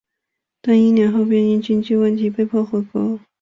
[0.63, 3.19] 但一年后便因经济问题被迫回国。